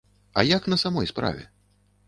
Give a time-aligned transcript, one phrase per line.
[0.39, 1.47] А як на самой справе?